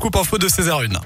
[0.00, 0.98] Scoop Info de 16h01.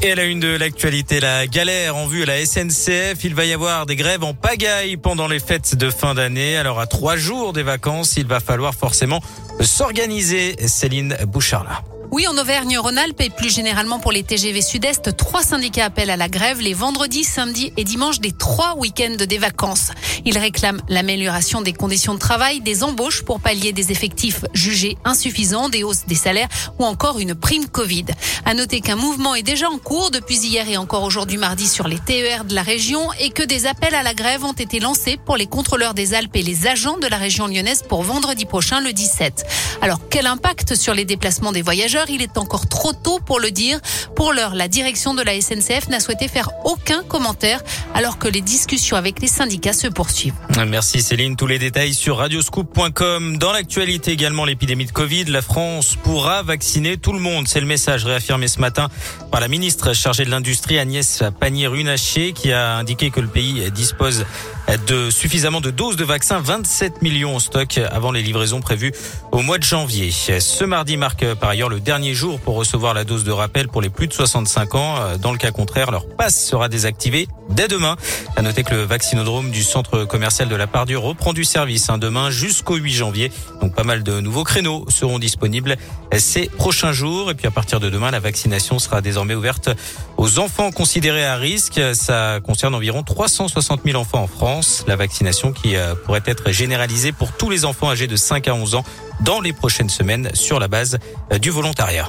[0.00, 3.24] Et à la une de l'actualité, la galère en vue à la SNCF.
[3.24, 6.56] Il va y avoir des grèves en pagaille pendant les fêtes de fin d'année.
[6.56, 9.20] Alors à trois jours des vacances, il va falloir forcément
[9.60, 10.68] s'organiser.
[10.68, 16.08] Céline Bouchard oui, en Auvergne-Rhône-Alpes et plus généralement pour les TGV Sud-Est, trois syndicats appellent
[16.08, 19.90] à la grève les vendredis, samedis et dimanches des trois week-ends des vacances.
[20.24, 25.68] Ils réclament l'amélioration des conditions de travail, des embauches pour pallier des effectifs jugés insuffisants,
[25.68, 28.06] des hausses des salaires ou encore une prime Covid.
[28.46, 31.88] À noter qu'un mouvement est déjà en cours depuis hier et encore aujourd'hui mardi sur
[31.88, 35.18] les TER de la région et que des appels à la grève ont été lancés
[35.26, 38.80] pour les contrôleurs des Alpes et les agents de la région lyonnaise pour vendredi prochain
[38.80, 39.44] le 17.
[39.82, 43.50] Alors quel impact sur les déplacements des voyageurs il est encore trop tôt pour le
[43.50, 43.80] dire.
[44.14, 47.62] Pour l'heure, la direction de la SNCF n'a souhaité faire aucun commentaire
[47.94, 50.34] alors que les discussions avec les syndicats se poursuivent.
[50.66, 51.36] Merci Céline.
[51.36, 53.38] Tous les détails sur radioscoop.com.
[53.38, 55.24] Dans l'actualité également, l'épidémie de Covid.
[55.24, 57.48] La France pourra vacciner tout le monde.
[57.48, 58.88] C'est le message réaffirmé ce matin
[59.30, 64.24] par la ministre chargée de l'Industrie Agnès Pannier-Runacher qui a indiqué que le pays dispose
[64.76, 68.92] de suffisamment de doses de vaccins, 27 millions en stock avant les livraisons prévues
[69.32, 70.10] au mois de janvier.
[70.10, 73.80] Ce mardi marque par ailleurs le dernier jour pour recevoir la dose de rappel pour
[73.80, 75.16] les plus de 65 ans.
[75.18, 77.96] Dans le cas contraire, leur passe sera désactivé dès demain.
[78.38, 81.98] À noter que le vaccinodrome du centre commercial de la Pardue reprend du service hein,
[81.98, 83.32] demain jusqu'au 8 janvier.
[83.60, 85.76] Donc pas mal de nouveaux créneaux seront disponibles
[86.16, 87.32] ces prochains jours.
[87.32, 89.70] Et puis à partir de demain, la vaccination sera désormais ouverte
[90.18, 91.80] aux enfants considérés à risque.
[91.94, 94.84] Ça concerne environ 360 000 enfants en France.
[94.86, 98.54] La vaccination qui euh, pourrait être généralisée pour tous les enfants âgés de 5 à
[98.54, 98.84] 11 ans
[99.20, 101.00] dans les prochaines semaines sur la base
[101.32, 102.08] euh, du volontariat.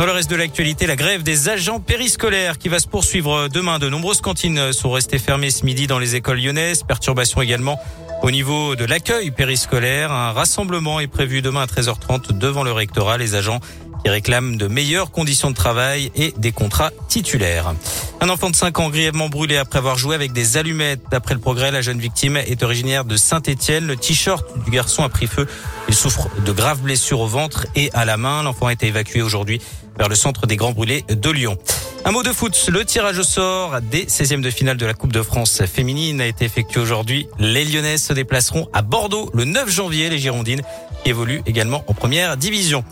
[0.00, 3.78] Dans le reste de l'actualité, la grève des agents périscolaires qui va se poursuivre demain.
[3.78, 6.84] De nombreuses cantines sont restées fermées ce midi dans les écoles lyonnaises.
[6.84, 7.78] Perturbation également
[8.22, 10.10] au niveau de l'accueil périscolaire.
[10.10, 13.18] Un rassemblement est prévu demain à 13h30 devant le rectorat.
[13.18, 13.60] Les agents
[14.02, 17.74] qui réclament de meilleures conditions de travail et des contrats titulaires.
[18.22, 21.00] Un enfant de 5 ans grièvement brûlé après avoir joué avec des allumettes.
[21.10, 23.86] D'après le progrès, la jeune victime est originaire de Saint-Étienne.
[23.86, 25.46] Le t-shirt du garçon a pris feu.
[25.88, 28.42] Il souffre de graves blessures au ventre et à la main.
[28.42, 29.62] L'enfant a été évacué aujourd'hui
[29.98, 31.56] vers le centre des Grands Brûlés de Lyon.
[32.04, 35.12] Un mot de foot, le tirage au sort des 16e de finale de la Coupe
[35.12, 37.26] de France féminine a été effectué aujourd'hui.
[37.38, 40.62] Les Lyonnaises se déplaceront à Bordeaux le 9 janvier, les Girondines
[41.06, 42.84] évoluent également en première division.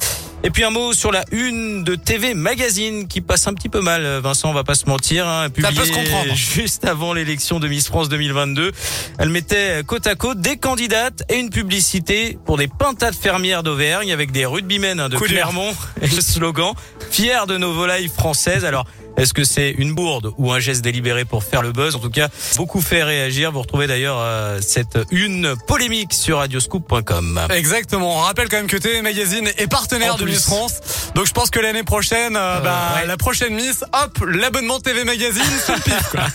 [0.44, 3.80] Et puis un mot sur la une de TV Magazine qui passe un petit peu
[3.80, 4.04] mal.
[4.20, 5.26] Vincent, on va pas se mentir.
[5.26, 6.32] Hein, Ça peut se comprendre.
[6.34, 8.70] Juste avant l'élection de Miss France 2022,
[9.18, 14.12] elle mettait côte à côte des candidates et une publicité pour des pintades fermières d'Auvergne
[14.12, 16.72] avec des rugbymen hein, de Clermont et le slogan
[17.10, 18.64] "Fier de nos volailles françaises".
[18.64, 18.86] Alors
[19.18, 21.96] est-ce que c'est une bourde ou un geste délibéré pour faire le buzz?
[21.96, 23.50] En tout cas, beaucoup fait réagir.
[23.50, 27.40] Vous retrouvez d'ailleurs euh, cette une polémique sur radioscoop.com.
[27.50, 28.18] Exactement.
[28.18, 30.80] On rappelle quand même que TV Magazine est partenaire de Miss France.
[31.16, 35.42] Donc je pense que l'année prochaine, euh, bah, la prochaine Miss, hop, l'abonnement TV Magazine
[35.64, 36.10] sur le pif.
[36.10, 36.26] Quoi.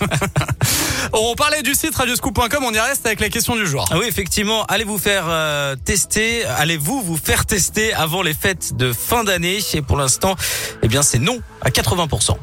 [1.13, 3.85] on parlait du site radioscoop.com, on y reste avec la question du jour.
[3.91, 8.75] Ah oui, effectivement, allez vous faire euh, tester, allez-vous vous faire tester avant les fêtes
[8.75, 9.59] de fin d'année?
[9.73, 10.35] Et pour l'instant,
[10.81, 12.35] eh bien c'est non à 80%.